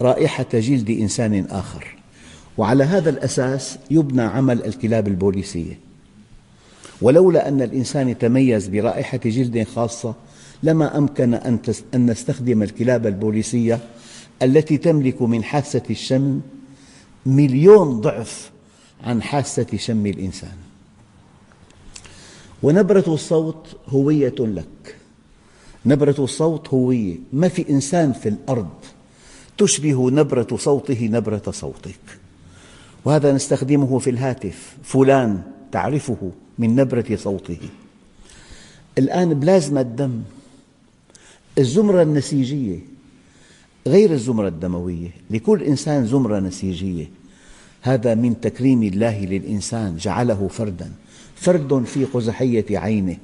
رائحة 0.00 0.46
جلد 0.54 0.90
إنسان 0.90 1.44
آخر. 1.50 1.96
وعلى 2.58 2.84
هذا 2.84 3.10
الأساس 3.10 3.78
يبنى 3.90 4.22
عمل 4.22 4.64
الكلاب 4.64 5.08
البوليسية. 5.08 5.78
ولولا 7.02 7.48
أن 7.48 7.62
الإنسان 7.62 8.18
تميز 8.18 8.68
برائحة 8.68 9.20
جلد 9.24 9.62
خاصة 9.62 10.14
لما 10.62 10.98
أمكن 10.98 11.34
أن 11.34 11.58
نستخدم 11.94 12.62
الكلاب 12.62 13.06
البوليسية 13.06 13.78
التي 14.42 14.76
تملك 14.76 15.22
من 15.22 15.44
حاسة 15.44 15.82
الشم 15.90 16.40
مليون 17.26 18.00
ضعف 18.00 18.50
عن 19.04 19.22
حاسة 19.22 19.66
شم 19.76 20.06
الإنسان. 20.06 20.56
ونبرة 22.62 23.04
الصوت 23.08 23.76
هوية 23.88 24.34
لك. 24.38 24.96
نبرة 25.86 26.14
الصوت 26.18 26.68
هوية. 26.68 27.16
ما 27.32 27.48
في 27.48 27.70
إنسان 27.70 28.12
في 28.12 28.28
الأرض 28.28 28.68
تشبه 29.58 30.10
نبرة 30.10 30.56
صوته 30.56 31.08
نبرة 31.12 31.50
صوتك. 31.50 32.18
وهذا 33.04 33.32
نستخدمه 33.32 33.98
في 33.98 34.10
الهاتف. 34.10 34.76
فلان 34.82 35.42
تعرفه 35.72 36.30
من 36.58 36.76
نبرة 36.76 37.16
صوته. 37.16 37.58
الآن 38.98 39.34
بلازما 39.34 39.80
الدم. 39.80 40.22
الزمرة 41.58 42.02
النسيجية. 42.02 42.78
غير 43.86 44.12
الزمرة 44.12 44.48
الدموية. 44.48 45.10
لكل 45.30 45.62
إنسان 45.62 46.06
زمرة 46.06 46.40
نسيجية. 46.40 47.19
هذا 47.80 48.14
من 48.14 48.40
تكريم 48.40 48.82
الله 48.82 49.24
للإنسان 49.24 49.96
جعله 49.96 50.48
فردا. 50.48 50.92
فرد 51.36 51.84
في 51.84 52.04
قزحية 52.04 52.78
عينه 52.78 53.16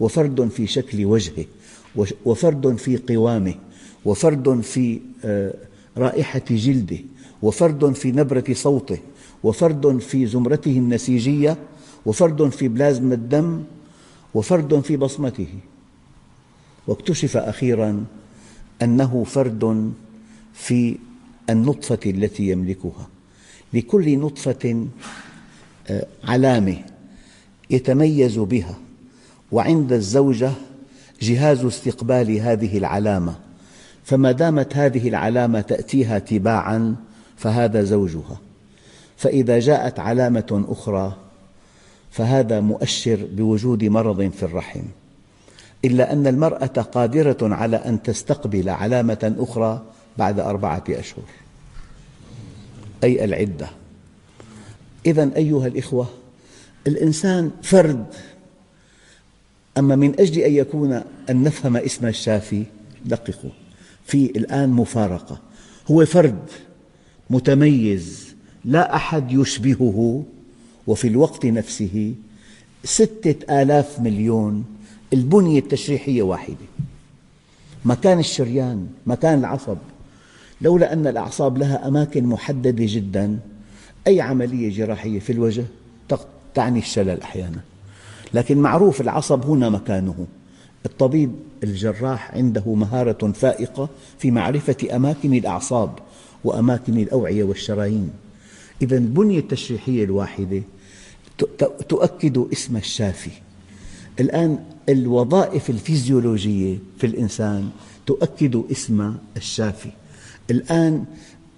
وفرد 0.00 0.48
في 0.48 0.66
شكل 0.66 1.04
وجهه 1.04 1.44
وفرد 2.24 2.76
في 2.76 2.96
قوامه 2.96 3.54
وفرد 4.04 4.60
في 4.60 5.00
آه، 5.24 5.54
رائحة 5.96 6.42
جلده 6.50 6.98
وفرد 7.42 7.92
في 7.92 8.12
نبرة 8.12 8.44
صوته 8.52 8.98
وفرد 9.42 9.98
في 9.98 10.26
زمرته 10.26 10.78
النسيجية 10.78 11.56
وفرد 12.06 12.48
في 12.48 12.68
بلازما 12.68 13.14
الدم 13.14 13.62
وفرد 14.34 14.80
في 14.80 14.96
بصمته. 14.96 15.48
واكتشف 16.86 17.36
أخيرا 17.36 18.04
أنه 18.82 19.24
فرد 19.24 19.92
في 20.54 20.96
النطفة 21.50 22.00
التي 22.06 22.50
يملكها. 22.50 23.08
لكل 23.72 24.18
نطفة 24.18 24.86
آه، 25.88 26.06
علامة 26.24 26.76
يتميز 27.70 28.38
بها. 28.38 28.74
وعند 29.52 29.92
الزوجة 29.92 30.50
جهاز 31.22 31.64
استقبال 31.64 32.30
هذه 32.40 32.78
العلامة. 32.78 33.34
فما 34.04 34.32
دامت 34.32 34.76
هذه 34.76 35.08
العلامة 35.08 35.60
تأتيها 35.60 36.18
تباعا 36.18 36.96
فهذا 37.36 37.82
زوجها. 37.82 38.40
فإذا 39.16 39.58
جاءت 39.58 40.00
علامة 40.00 40.64
أخرى 40.68 41.16
فهذا 42.10 42.60
مؤشر 42.60 43.28
بوجود 43.32 43.84
مرض 43.84 44.30
في 44.30 44.42
الرحم. 44.42 44.82
إلا 45.84 46.12
أن 46.12 46.26
المرأة 46.26 46.66
قادرة 46.66 47.38
على 47.42 47.76
أن 47.76 48.02
تستقبل 48.02 48.68
علامة 48.68 49.34
أخرى 49.38 49.82
بعد 50.18 50.40
أربعة 50.40 50.84
أشهر. 50.88 51.39
أي 53.04 53.24
العدة. 53.24 53.70
إذا 55.06 55.30
أيها 55.36 55.66
الإخوة 55.66 56.08
الإنسان 56.86 57.50
فرد. 57.62 58.06
أما 59.78 59.96
من 59.96 60.20
أجل 60.20 60.40
أن 60.42 60.52
يكون 60.52 60.92
أن 61.30 61.42
نفهم 61.42 61.76
اسم 61.76 62.06
الشافي 62.06 62.62
دققوا. 63.04 63.50
في 64.04 64.26
الآن 64.26 64.68
مفارقة. 64.68 65.40
هو 65.90 66.06
فرد 66.06 66.44
متميز 67.30 68.34
لا 68.64 68.96
أحد 68.96 69.32
يشبهه 69.32 70.24
وفي 70.86 71.08
الوقت 71.08 71.46
نفسه 71.46 72.14
ستة 72.84 73.62
آلاف 73.62 74.00
مليون. 74.00 74.64
البنية 75.12 75.58
التشريحية 75.58 76.22
واحدة. 76.22 76.56
مكان 77.84 78.18
الشريان 78.18 78.88
مكان 79.06 79.38
العصب. 79.38 79.76
لولا 80.62 80.92
أن 80.92 81.06
الأعصاب 81.06 81.58
لها 81.58 81.88
أماكن 81.88 82.24
محددة 82.24 82.84
جدا. 82.88 83.38
أي 84.06 84.20
عملية 84.20 84.70
جراحية 84.70 85.18
في 85.18 85.32
الوجه 85.32 85.64
تعني 86.54 86.78
الشلل 86.78 87.22
أحيانا. 87.22 87.60
لكن 88.34 88.58
معروف 88.58 89.00
العصب 89.00 89.44
هنا 89.44 89.68
مكانه. 89.68 90.26
الطبيب 90.86 91.32
الجراح 91.62 92.34
عنده 92.34 92.74
مهارة 92.74 93.32
فائقة 93.32 93.88
في 94.18 94.30
معرفة 94.30 94.76
أماكن 94.96 95.34
الأعصاب 95.34 95.90
وأماكن 96.44 96.98
الأوعية 96.98 97.44
والشرايين. 97.44 98.10
إذا 98.82 98.96
البنية 98.96 99.38
التشريحية 99.38 100.04
الواحدة 100.04 100.62
تؤكد 101.88 102.46
اسم 102.52 102.76
الشافي. 102.76 103.30
الآن 104.20 104.58
الوظائف 104.88 105.70
الفيزيولوجية 105.70 106.78
في 106.98 107.06
الإنسان 107.06 107.70
تؤكد 108.06 108.62
اسم 108.70 109.14
الشافي. 109.36 109.90
الآن 110.50 111.04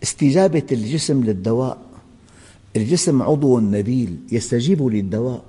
استجابة 0.03 0.67
الجسم 0.73 1.25
للدواء 1.25 1.79
الجسم 2.77 3.23
عضو 3.23 3.61
نبيل 3.61 4.17
يستجيب 4.33 4.83
للدواء. 4.83 5.43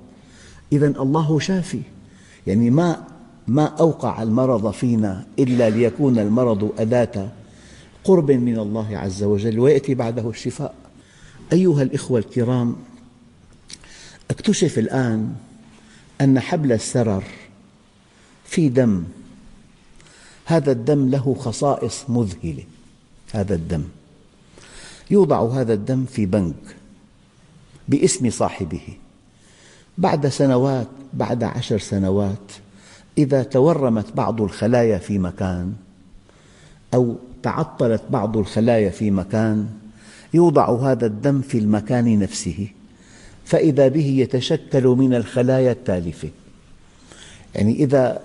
إذا 0.72 0.86
الله 0.86 1.38
شافي 1.38 1.80
يعني 2.46 2.70
ما 2.70 3.04
ما 3.46 3.64
أوقع 3.64 4.22
المرض 4.22 4.70
فينا 4.70 5.26
إلا 5.38 5.70
ليكون 5.70 6.18
المرض 6.18 6.72
أداة 6.78 7.28
قرب 8.04 8.30
من 8.30 8.58
الله 8.58 8.98
عز 8.98 9.22
وجل 9.22 9.58
ويأتي 9.58 9.94
بعده 9.94 10.30
الشفاء. 10.30 10.74
أيها 11.52 11.82
الإخوة 11.82 12.18
الكرام 12.18 12.76
اكتشف 14.30 14.78
الآن 14.78 15.34
أن 16.20 16.40
حبل 16.40 16.72
السرر 16.72 17.24
في 18.44 18.68
دم 18.68 19.04
هذا 20.44 20.72
الدم 20.72 21.08
له 21.08 21.36
خصائص 21.40 22.04
مذهلة. 22.08 22.64
هذا 23.34 23.54
الدم. 23.54 23.82
يوضع 25.10 25.48
هذا 25.48 25.74
الدم 25.74 26.04
في 26.04 26.26
بنك 26.26 26.76
باسم 27.88 28.30
صاحبه. 28.30 28.82
بعد 29.98 30.28
سنوات 30.28 30.86
بعد 31.12 31.44
عشر 31.44 31.78
سنوات 31.78 32.52
إذا 33.18 33.42
تورمت 33.42 34.12
بعض 34.12 34.42
الخلايا 34.42 34.98
في 34.98 35.18
مكان 35.18 35.72
أو 36.94 37.16
تعطلت 37.42 38.02
بعض 38.10 38.36
الخلايا 38.36 38.90
في 38.90 39.10
مكان 39.10 39.68
يوضع 40.34 40.90
هذا 40.90 41.06
الدم 41.06 41.40
في 41.40 41.58
المكان 41.58 42.18
نفسه. 42.18 42.68
فإذا 43.44 43.88
به 43.88 44.06
يتشكل 44.06 44.86
من 44.86 45.14
الخلايا 45.14 45.72
التالفة. 45.72 46.28
يعني 47.54 47.74
إذا 47.74 48.20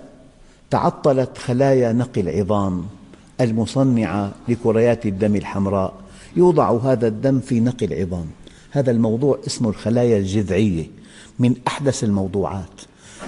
تعطلت 0.69 1.37
خلايا 1.37 1.93
نقي 1.93 2.21
العظام 2.21 2.98
المصنعة 3.41 4.31
لكريات 4.47 5.05
الدم 5.05 5.35
الحمراء. 5.35 5.93
يوضع 6.35 6.77
هذا 6.77 7.07
الدم 7.07 7.39
في 7.39 7.59
نقي 7.59 7.85
العظام 7.85 8.25
هذا 8.71 8.91
الموضوع 8.91 9.39
اسمه 9.47 9.69
الخلايا 9.69 10.17
الجذعية 10.17 10.85
من 11.39 11.55
أحدث 11.67 12.03
الموضوعات. 12.03 12.81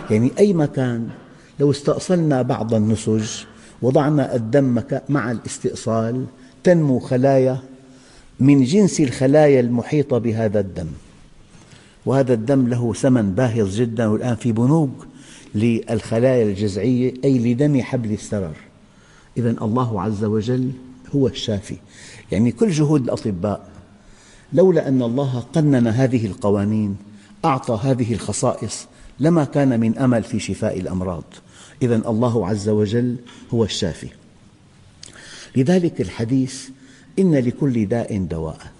يعني 0.09 0.31
أي 0.39 0.53
مكان 0.53 1.09
لو 1.59 1.71
استأصلنا 1.71 2.41
بعض 2.41 2.73
النسج 2.73 3.29
وضعنا 3.81 4.35
الدم 4.35 4.81
مع 5.09 5.31
الاستئصال 5.31 6.25
تنمو 6.63 6.99
خلايا 6.99 7.59
من 8.39 8.63
جنس 8.63 9.01
الخلايا 9.01 9.59
المحيطة 9.59 10.17
بهذا 10.17 10.59
الدم. 10.59 10.87
وهذا 12.05 12.33
الدم 12.33 12.67
له 12.67 12.93
ثمن 12.93 13.31
باهظ 13.31 13.75
جدا 13.75 14.07
والآن 14.07 14.35
في 14.35 14.51
بنوك 14.51 15.07
للخلايا 15.55 16.43
الجذعية 16.43 17.13
أي 17.23 17.53
لدم 17.53 17.81
حبل 17.81 18.11
السرر 18.11 18.70
إذا 19.37 19.49
الله 19.49 20.01
عز 20.01 20.23
وجل 20.23 20.71
هو 21.15 21.27
الشافي. 21.27 21.77
يعني 22.31 22.51
كل 22.51 22.69
جهود 22.69 23.03
الأطباء 23.03 23.69
لولا 24.53 24.87
أن 24.87 25.01
الله 25.01 25.39
قنن 25.53 25.87
هذه 25.87 26.25
القوانين 26.25 26.97
أعطى 27.45 27.79
هذه 27.83 28.13
الخصائص 28.13 28.87
لما 29.19 29.43
كان 29.43 29.79
من 29.79 29.97
أمل 29.97 30.23
في 30.23 30.39
شفاء 30.39 30.79
الأمراض. 30.79 31.23
إذا 31.81 31.95
الله 31.95 32.47
عز 32.47 32.69
وجل 32.69 33.15
هو 33.53 33.63
الشافي. 33.63 34.07
لذلك 35.55 36.01
الحديث 36.01 36.69
إن 37.19 37.35
لكل 37.35 37.85
داء 37.85 38.17
دواء. 38.17 38.71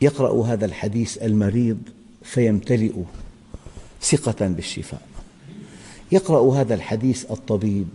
يقرأ 0.00 0.46
هذا 0.46 0.64
الحديث 0.64 1.18
المريض 1.22 1.78
فيمتلئ 2.22 2.92
ثقة 4.02 4.48
بالشفاء. 4.48 5.02
يقرأ 6.12 6.54
هذا 6.60 6.74
الحديث 6.74 7.30
الطبيب 7.30 7.88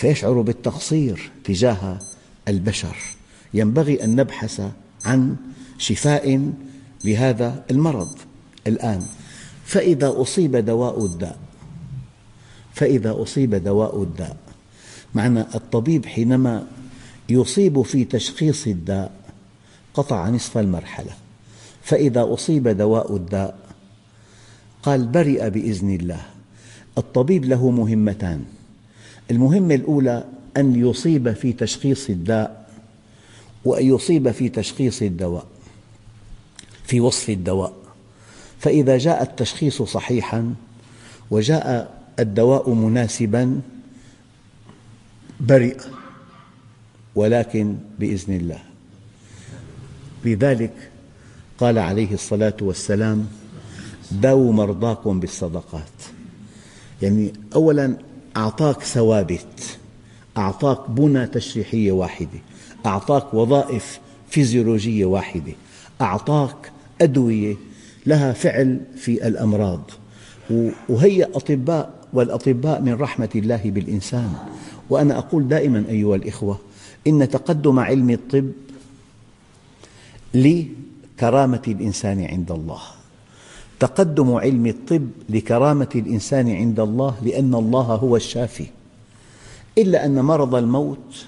فيشعر 0.00 0.40
بالتقصير 0.40 1.30
تجاه 1.44 1.98
البشر. 2.48 2.96
ينبغي 3.54 4.04
أن 4.04 4.16
نبحث 4.16 4.62
عن 5.04 5.36
شفاء 5.78 6.52
لهذا 7.04 7.64
المرض 7.70 8.18
الآن. 8.66 9.02
فإذا 9.64 10.14
أصيب 10.22 10.56
دواء 10.56 11.04
الداء 11.04 11.38
فإذا 12.74 13.22
أصيب 13.22 13.54
دواء 13.54 14.02
الداء 14.02 14.36
معنى 15.14 15.40
الطبيب 15.40 16.06
حينما 16.06 16.66
يصيب 17.28 17.82
في 17.82 18.04
تشخيص 18.04 18.66
الداء 18.66 19.12
قطع 19.94 20.28
نصف 20.28 20.58
المرحلة. 20.58 21.12
فإذا 21.82 22.34
أصيب 22.34 22.68
دواء 22.68 23.16
الداء 23.16 23.58
قال 24.82 25.06
برئ 25.06 25.50
بإذن 25.50 25.94
الله. 25.94 26.20
الطبيب 26.98 27.44
له 27.44 27.70
مهمتان. 27.70 28.44
المهمة 29.30 29.74
الأولى 29.74 30.24
أن 30.56 30.74
يصيب 30.88 31.32
في 31.32 31.52
تشخيص 31.52 32.10
الداء 32.10 32.70
وأن 33.64 33.86
يصيب 33.86 34.30
في 34.30 34.48
تشخيص 34.48 35.02
الدواء 35.02 35.46
في 36.84 37.00
وصف 37.00 37.30
الدواء. 37.30 37.72
فإذا 38.58 38.98
جاء 38.98 39.22
التشخيص 39.22 39.82
صحيحا 39.82 40.54
وجاء 41.30 41.98
الدواء 42.18 42.70
مناسبا 42.70 43.60
برئ 45.40 45.76
ولكن 47.14 47.76
بإذن 47.98 48.36
الله. 48.36 48.58
لذلك 50.24 50.72
قال 51.58 51.78
عليه 51.78 52.14
الصلاة 52.14 52.56
والسلام 52.60 53.26
داووا 54.12 54.52
مرضاكم 54.52 55.20
بالصدقات. 55.20 55.92
يعني 57.02 57.32
أولا 57.54 57.96
أعطاك 58.36 58.82
ثوابت 58.82 59.78
أعطاك 60.36 60.90
بنى 60.90 61.26
تشريحية 61.26 61.92
واحدة 61.92 62.38
أعطاك 62.86 63.34
وظائف 63.34 64.00
فيزيولوجية 64.28 65.04
واحدة 65.04 65.52
أعطاك 66.00 66.72
أدوية 67.00 67.56
لها 68.06 68.32
فعل 68.32 68.80
في 68.96 69.26
الأمراض. 69.28 69.90
وهي 70.88 71.24
أطباء 71.24 71.90
والأطباء 72.12 72.80
من 72.80 72.92
رحمة 72.94 73.28
الله 73.34 73.60
بالإنسان. 73.64 74.34
وأنا 74.90 75.18
أقول 75.18 75.48
دائما 75.48 75.84
أيها 75.88 76.16
الإخوة 76.16 76.58
إن 77.06 77.28
تقدم 77.28 77.78
علم 77.78 78.10
الطب 78.10 78.50
لكرامة 80.34 81.62
الإنسان 81.68 82.24
عند 82.24 82.50
الله. 82.50 82.80
تقدم 83.80 84.32
علم 84.34 84.66
الطب 84.66 85.08
لكرامة 85.28 85.88
الإنسان 85.94 86.50
عند 86.50 86.80
الله 86.80 87.14
لأن 87.22 87.54
الله 87.54 87.82
هو 87.82 88.16
الشافي. 88.16 88.66
إلا 89.78 90.04
أن 90.04 90.20
مرض 90.20 90.54
الموت 90.54 91.26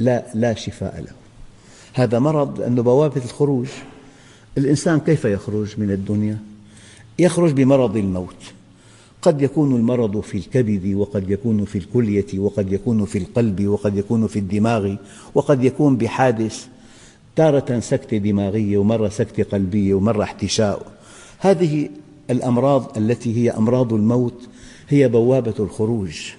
لا, 0.00 0.24
لا 0.34 0.54
شفاء 0.54 1.00
له. 1.00 1.12
هذا 1.94 2.18
مرض 2.18 2.60
لأنه 2.60 2.82
بوابة 2.82 3.24
الخروج. 3.24 3.66
الإنسان 4.58 5.00
كيف 5.00 5.24
يخرج 5.24 5.74
من 5.78 5.90
الدنيا؟ 5.90 6.38
يخرج 7.18 7.52
بمرض 7.52 7.96
الموت. 7.96 8.42
قد 9.22 9.42
يكون 9.42 9.76
المرض 9.76 10.20
في 10.20 10.38
الكبد 10.38 10.94
وقد 10.94 11.30
يكون 11.30 11.64
في 11.64 11.78
الكلية 11.78 12.38
وقد 12.38 12.72
يكون 12.72 13.04
في 13.04 13.18
القلب 13.18 13.66
وقد 13.66 13.96
يكون 13.96 14.26
في 14.26 14.38
الدماغ 14.38 14.94
وقد 15.34 15.64
يكون 15.64 15.96
بحادث. 15.96 16.66
تارة 17.36 17.80
سكتة 17.80 18.16
دماغية 18.16 18.78
ومرة 18.78 19.08
سكتة 19.08 19.42
قلبية 19.42 19.94
ومرة 19.94 20.22
احتشاء. 20.22 21.01
هذه 21.42 21.88
الأمراض 22.30 22.98
التي 22.98 23.36
هي 23.36 23.50
أمراض 23.50 23.92
الموت 23.92 24.48
هي 24.88 25.08
بوابة 25.08 25.54
الخروج. 25.58 26.32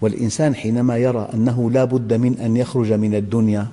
والإنسان 0.00 0.54
حينما 0.54 0.96
يرى 0.96 1.28
أنه 1.34 1.70
لا 1.70 1.84
بد 1.84 2.12
من 2.12 2.38
أن 2.38 2.56
يخرج 2.56 2.92
من 2.92 3.14
الدنيا 3.14 3.66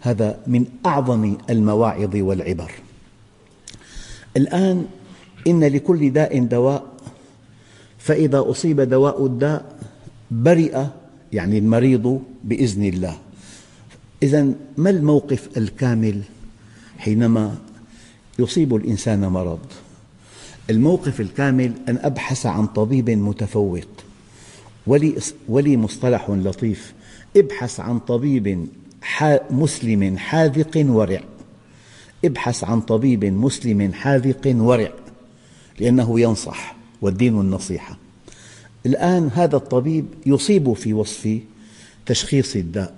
هذا 0.00 0.38
من 0.46 0.64
أعظم 0.86 1.36
المواعظ 1.50 2.16
والعبر. 2.16 2.70
الآن 4.36 4.86
إن 5.46 5.64
لكل 5.64 6.10
داء 6.10 6.44
دواء 6.44 6.84
فإذا 7.98 8.44
أصيب 8.50 8.80
دواء 8.80 9.26
الداء 9.26 9.76
برئ 10.30 10.84
يعني 11.32 11.58
المريض 11.58 12.22
بإذن 12.44 12.84
الله. 12.84 13.18
إذا 14.22 14.48
ما 14.76 14.90
الموقف 14.90 15.48
الكامل 15.56 16.22
حينما 16.98 17.56
يصيب 18.38 18.74
الإنسان 18.74 19.20
مرض؟ 19.20 19.81
الموقف 20.72 21.20
الكامل 21.20 21.72
أن 21.88 21.98
أبحث 22.02 22.46
عن 22.46 22.66
طبيب 22.66 23.10
متفوق. 23.10 23.86
ولي, 24.86 25.14
ولي 25.48 25.76
مصطلح 25.76 26.30
لطيف. 26.30 26.92
ابحث 27.36 27.80
عن 27.80 27.98
طبيب 27.98 28.68
مسلم 29.50 30.16
حاذق 30.18 30.84
ورع. 30.88 31.20
ابحث 32.24 32.64
عن 32.64 32.80
طبيب 32.80 33.24
مسلم 33.24 33.92
حاذق 33.92 34.54
ورع 34.56 34.92
لأنه 35.80 36.20
ينصح 36.20 36.76
والدين 37.02 37.40
النصيحة. 37.40 37.98
الآن 38.86 39.30
هذا 39.34 39.56
الطبيب 39.56 40.06
يصيب 40.26 40.72
في 40.72 40.92
وصف 40.94 41.38
تشخيص 42.06 42.56
الداء 42.56 42.94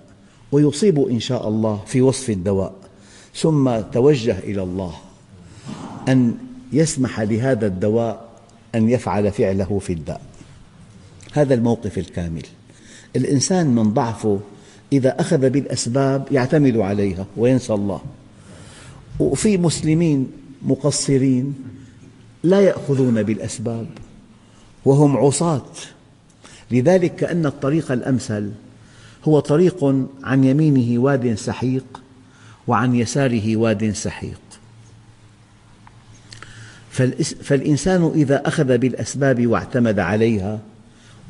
ويصيب 0.53 0.99
إن 0.99 1.21
شاء 1.21 1.49
الله 1.49 1.83
في 1.87 2.03
وصف 2.03 2.31
الدواء. 2.31 2.75
ثم 3.35 3.81
توجه 3.81 4.39
إلى 4.39 4.63
الله 4.63 4.95
أن 6.09 6.35
يسمح 6.73 7.21
لهذا 7.21 7.67
الدواء 7.67 8.29
أن 8.75 8.91
يفعل 8.91 9.33
فعله 9.33 9.79
في 9.79 9.93
الداء. 9.93 10.21
هذا 11.33 11.55
الموقف 11.55 11.99
الكامل. 11.99 12.43
الإنسان 13.17 13.75
من 13.75 13.93
ضعفه 13.93 14.41
إذا 14.93 15.21
أخذ 15.21 15.51
بالأسباب 15.51 16.27
يعتمد 16.31 16.77
عليها 16.77 17.27
وينسى 17.37 17.75
الله. 17.75 18.01
وفي 19.21 19.59
مسلمين 19.59 20.33
مقصرين 20.63 21.55
لا 22.43 22.61
يأخذون 22.61 23.23
بالأسباب 23.23 23.87
وهم 24.85 25.17
عصاة. 25.17 25.67
لذلك 26.71 27.17
كأن 27.17 27.47
الطريق 27.47 27.93
الأمثل 27.93 28.51
هو 29.25 29.41
طريق 29.41 29.85
عن 30.25 30.45
يمينه 30.45 31.03
واد 31.03 31.35
سحيق 31.35 32.01
وعن 32.67 32.95
يساره 32.95 33.57
واد 33.57 33.93
سحيق. 33.93 34.44
فالإنسان 37.43 38.13
إذا 38.15 38.49
أخذ 38.49 38.79
بالأسباب 38.79 39.47
واعتمد 39.47 39.99
عليها 39.99 40.59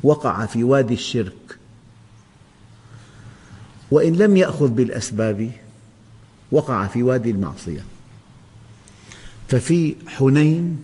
وقع 0.03 0.45
في 0.45 0.63
وادي 0.63 0.93
الشرك. 0.93 1.57
وإن 3.91 4.13
لم 4.13 4.37
يأخذ 4.37 4.67
بالأسباب 4.67 5.51
وقع 6.51 6.87
في 6.87 7.03
وادي 7.03 7.31
المعصية. 7.31 7.83
ففي 9.47 9.95
حنين 10.07 10.83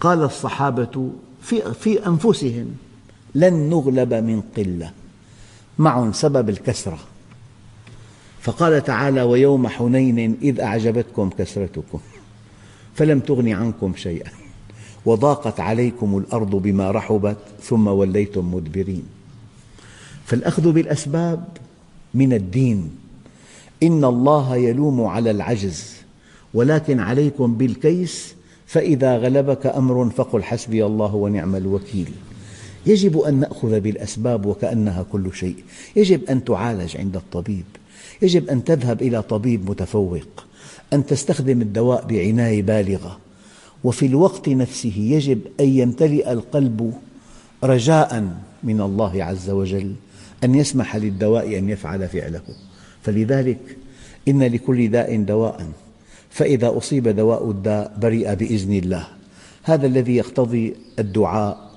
قال 0.00 0.22
الصحابة 0.22 1.10
في, 1.42 1.74
في 1.74 2.06
أنفسهم 2.06 2.76
لن 3.34 3.54
نغلب 3.70 4.14
من 4.14 4.42
قلة 4.56 4.92
معهم 5.78 6.12
سبب 6.12 6.48
الكسرة. 6.48 6.98
فقال 8.40 8.84
تعالى 8.84 9.22
ويوم 9.22 9.68
حنين 9.68 10.36
إذ 10.42 10.60
أعجبتكم 10.60 11.30
كسرتكم. 11.30 12.00
فلم 12.94 13.20
تغن 13.20 13.48
عنكم 13.48 13.92
شيئا. 13.96 14.30
وضاقت 15.06 15.60
عليكم 15.60 16.18
الأرض 16.18 16.50
بما 16.50 16.90
رحبت 16.90 17.36
ثم 17.62 17.86
وليتم 17.86 18.54
مدبرين. 18.54 19.02
فالأخذ 20.24 20.72
بالأسباب 20.72 21.44
من 22.14 22.32
الدين. 22.32 22.90
إن 23.82 24.04
الله 24.04 24.56
يلوم 24.56 25.04
على 25.04 25.30
العجز 25.30 25.94
ولكن 26.54 27.00
عليكم 27.00 27.54
بالكيس 27.54 28.34
فإذا 28.66 29.16
غلبك 29.16 29.66
أمر 29.66 30.10
فقل 30.10 30.42
حسبي 30.42 30.86
الله 30.86 31.14
ونعم 31.14 31.56
الوكيل. 31.56 32.10
يجب 32.86 33.18
أن 33.18 33.34
نأخذ 33.40 33.80
بالأسباب 33.80 34.46
وكأنها 34.46 35.02
كل 35.12 35.34
شيء. 35.34 35.56
يجب 35.96 36.24
أن 36.24 36.44
تعالج 36.44 36.96
عند 36.96 37.16
الطبيب. 37.16 37.64
يجب 38.22 38.48
أن 38.48 38.64
تذهب 38.64 39.02
إلى 39.02 39.22
طبيب 39.22 39.70
متفوق. 39.70 40.44
أن 40.92 41.06
تستخدم 41.06 41.62
الدواء 41.62 42.06
بعناية 42.06 42.62
بالغة. 42.62 43.18
وفي 43.84 44.06
الوقت 44.06 44.48
نفسه 44.48 44.94
يجب 44.96 45.40
أن 45.60 45.68
يمتلئ 45.68 46.32
القلب 46.32 46.94
رجاء 47.64 48.32
من 48.62 48.80
الله 48.80 49.24
عز 49.24 49.50
وجل 49.50 49.94
أن 50.44 50.54
يسمح 50.54 50.96
للدواء 50.96 51.58
أن 51.58 51.68
يفعل 51.68 52.08
فعله. 52.08 52.42
فلذلك 53.02 53.76
إن 54.28 54.42
لكل 54.42 54.90
داء 54.90 55.22
دواء 55.22 55.68
فإذا 56.30 56.76
أصيب 56.76 57.08
دواء 57.08 57.50
الداء 57.50 57.96
برئ 57.98 58.34
بإذن 58.34 58.72
الله. 58.72 59.08
هذا 59.62 59.86
الذي 59.86 60.16
يقتضي 60.16 60.74
الدعاء 60.98 61.70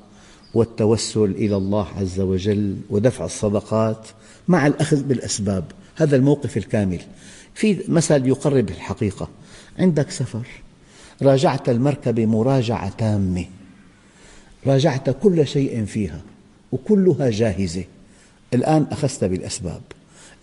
والتوسل 0.54 1.32
إلى 1.32 1.56
الله 1.58 1.88
عز 1.98 2.20
وجل 2.20 2.76
ودفع 2.90 3.26
الصدقات 3.26 4.08
مع 4.48 4.68
الأخذ 4.68 5.04
بالأسباب. 5.04 5.64
هذا 5.96 6.16
الموقف 6.16 6.58
الكامل. 6.58 7.00
في 7.56 7.84
مثل 7.88 8.28
يقرب 8.28 8.70
الحقيقة. 8.70 9.30
عندك 9.80 10.12
سفر 10.12 10.48
راجعت 11.22 11.70
المركبة 11.70 12.26
مراجعة 12.26 12.90
تامة. 12.90 13.46
راجعت 14.68 15.10
كل 15.10 15.48
شيء 15.48 15.86
فيها 15.86 16.22
وكلها 16.72 17.30
جاهزة. 17.30 17.84
الآن 18.54 18.86
أخذت 18.92 19.24
بالأسباب. 19.24 19.82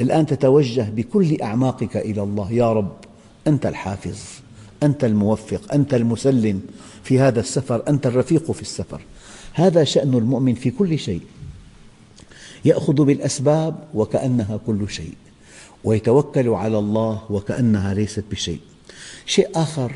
الآن 0.01 0.27
تتوجه 0.27 0.83
بكل 0.83 1.43
أعماقك 1.43 1.97
إلى 1.97 2.23
الله. 2.23 2.53
يا 2.53 2.73
رب 2.73 2.97
أنت 3.47 3.67
الحافظ 3.67 4.19
أنت 4.83 5.05
الموفق 5.05 5.75
أنت 5.75 5.95
المسلم 5.95 6.63
في 7.05 7.21
هذا 7.21 7.41
السفر 7.41 7.83
أنت 7.89 8.07
الرفيق 8.07 8.53
في 8.53 8.63
السفر. 8.63 9.01
هذا 9.53 9.85
شأن 9.85 10.15
المؤمن 10.15 10.55
في 10.55 10.71
كل 10.71 10.99
شيء. 10.99 11.21
يأخذ 12.65 13.05
بالأسباب 13.05 13.75
وكأنها 13.95 14.61
كل 14.67 14.91
شيء. 14.91 15.15
ويتوكل 15.85 16.49
على 16.49 16.79
الله 16.79 17.23
وكأنها 17.31 17.95
ليست 17.95 18.25
بشيء. 18.31 18.61
شيء 19.27 19.49
آخر 19.55 19.93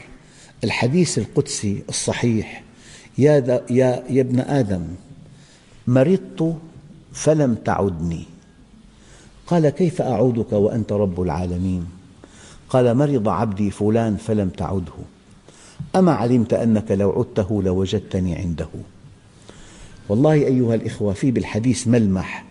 الحديث 0.64 1.18
القدسي 1.18 1.82
الصحيح. 1.88 2.62
يا, 3.18 3.62
يا, 3.70 4.04
يا 4.10 4.20
ابن 4.20 4.40
آدم 4.40 4.82
مرضت 5.86 6.56
فلم 7.12 7.54
تعدني. 7.54 8.24
قال 9.46 9.68
كيف 9.68 10.02
أعودك 10.02 10.52
وأنت 10.52 10.92
رب 10.92 11.22
العالمين؟ 11.22 11.86
قال 12.68 12.96
مرض 12.96 13.28
عبدي 13.28 13.70
فلان 13.70 14.16
فلم 14.16 14.48
تعده. 14.48 14.92
أما 15.96 16.12
علمت 16.12 16.52
أنك 16.52 16.90
لو 16.90 17.10
عدته 17.10 17.62
لوجدتني 17.62 18.34
عنده. 18.34 18.68
والله 20.08 20.32
أيها 20.32 20.74
الإخوة 20.74 21.12
في 21.12 21.30
بالحديث 21.30 21.88
ملمح 21.88 22.44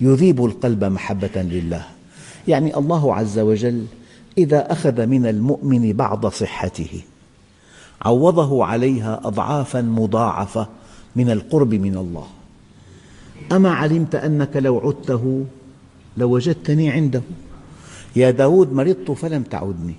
يذيب 0.00 0.44
القلب 0.44 0.84
محبة 0.84 1.42
لله. 1.42 1.86
يعني 2.48 2.76
الله 2.76 3.14
عز 3.14 3.38
وجل 3.38 3.86
إذا 4.38 4.72
أخذ 4.72 5.06
من 5.06 5.26
المؤمن 5.26 5.92
بعض 5.92 6.26
صحته 6.26 7.02
عوضه 8.02 8.64
عليها 8.64 9.20
أضعافا 9.24 9.80
مضاعفة 9.80 10.68
من 11.16 11.30
القرب 11.30 11.74
من 11.74 11.96
الله. 11.96 12.26
أما 13.52 13.70
علمت 13.70 14.14
أنك 14.14 14.56
لو 14.56 14.78
عدته 14.78 15.44
لوجدتني 16.16 16.90
عنده. 16.90 17.22
يا 18.16 18.30
داود 18.30 18.72
مرضت 18.72 19.10
فلم 19.10 19.42
تعدني. 19.42 19.94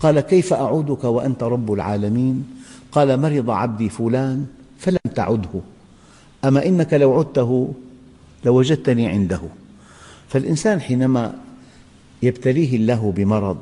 قال 0.00 0.20
كيف 0.20 0.52
أعودك 0.52 1.04
وأنت 1.04 1.42
رب 1.42 1.72
العالمين؟ 1.72 2.44
قال 2.92 3.20
مرض 3.20 3.50
عبدي 3.50 3.88
فلان 3.88 4.46
فلم 4.78 4.98
تعده. 5.14 5.60
أما 6.44 6.66
إنك 6.66 6.94
لو 6.94 7.18
عدته 7.18 7.72
لوجدتني 8.44 9.06
عنده. 9.06 9.40
فالإنسان 10.28 10.80
حينما 10.80 11.34
يبتليه 12.22 12.76
الله 12.76 13.12
بمرض 13.16 13.58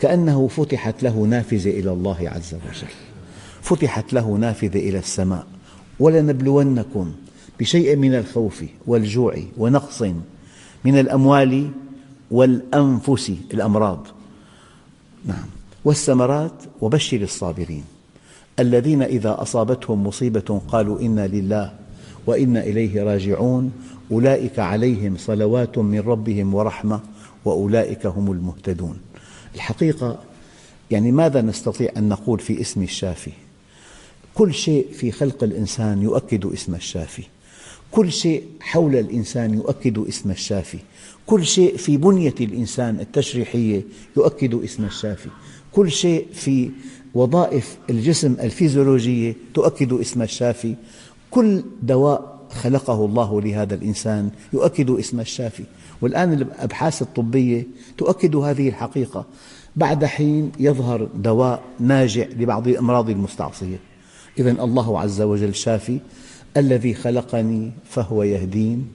كأنه 0.00 0.48
فتحت 0.48 1.02
له 1.02 1.22
نافذة 1.22 1.70
إلى 1.70 1.92
الله 1.92 2.16
عز 2.20 2.54
وجل. 2.54 2.92
فتحت 3.62 4.12
له 4.12 4.36
نافذة 4.36 4.78
إلى 4.78 4.98
السماء. 4.98 5.46
ولنبلونكم 6.00 7.12
بشيء 7.60 7.96
من 7.96 8.14
الخوف 8.14 8.64
والجوع 8.86 9.38
ونقص 9.56 10.02
من 10.84 10.98
الأموال 10.98 11.70
والأنفس 12.30 13.32
الأمراض. 13.54 14.06
نعم. 15.24 15.46
والثمرات 15.84 16.52
وبشر 16.80 17.22
الصابرين 17.22 17.84
الذين 18.58 19.02
إذا 19.02 19.42
أصابتهم 19.42 20.06
مصيبة 20.06 20.60
قالوا 20.68 21.00
إنا 21.00 21.26
لله 21.26 21.72
وإنا 22.26 22.60
إليه 22.60 23.02
راجعون 23.02 23.72
أولئك 24.12 24.58
عليهم 24.58 25.16
صلوات 25.16 25.78
من 25.78 26.00
ربهم 26.00 26.54
ورحمة 26.54 27.00
وأولئك 27.44 28.06
هم 28.06 28.32
المهتدون. 28.32 28.98
الحقيقة 29.54 30.18
يعني 30.90 31.12
ماذا 31.12 31.42
نستطيع 31.42 31.90
أن 31.96 32.08
نقول 32.08 32.38
في 32.38 32.60
اسم 32.60 32.82
الشافي؟ 32.82 33.30
كل 34.34 34.54
شيء 34.54 34.86
في 34.92 35.12
خلق 35.12 35.44
الإنسان 35.44 36.02
يؤكد 36.02 36.46
اسم 36.46 36.74
الشافي. 36.74 37.22
كل 37.90 38.12
شيء 38.12 38.44
حول 38.60 38.96
الإنسان 38.96 39.54
يؤكد 39.54 39.98
اسم 39.98 40.30
الشافي. 40.30 40.78
كل 41.26 41.46
شيء 41.46 41.76
في 41.76 41.96
بنية 41.96 42.34
الإنسان 42.40 43.00
التشريحية 43.00 43.82
يؤكد 44.16 44.54
اسم 44.54 44.84
الشافي. 44.84 45.28
كل 45.72 45.90
شيء 45.90 46.26
في 46.32 46.70
وظائف 47.14 47.78
الجسم 47.90 48.36
الفيزيولوجية 48.40 49.36
تؤكد 49.54 49.92
اسم 49.92 50.22
الشافي. 50.22 50.74
كل 51.30 51.62
دواء 51.82 52.37
خلقه 52.50 53.04
الله 53.04 53.40
لهذا 53.40 53.74
الإنسان 53.74 54.30
يؤكد 54.52 54.90
اسم 54.90 55.20
الشافي. 55.20 55.64
والآن 56.02 56.32
الأبحاث 56.32 57.02
الطبية 57.02 57.66
تؤكد 57.98 58.36
هذه 58.36 58.68
الحقيقة. 58.68 59.26
بعد 59.76 60.04
حين 60.04 60.52
يظهر 60.58 61.08
دواء 61.14 61.62
ناجع 61.80 62.26
لبعض 62.26 62.68
الأمراض 62.68 63.10
المستعصية. 63.10 63.76
إذا 64.38 64.50
الله 64.50 65.00
عز 65.00 65.20
وجل 65.20 65.54
شافي 65.54 65.98
الذي 66.56 66.94
خلقني 66.94 67.72
فهو 67.84 68.22
يهدين 68.22 68.88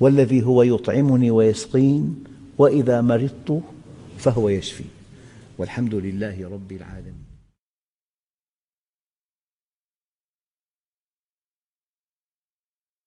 والذي 0.00 0.42
هو 0.42 0.62
يطعمني 0.62 1.30
ويسقين 1.30 2.24
وإذا 2.58 3.00
مرضت 3.00 3.60
فهو 4.18 4.48
يشفي. 4.48 4.84
والحمد 5.58 5.94
لله 5.94 6.48
رب 6.52 6.72
العالمين. 6.72 7.29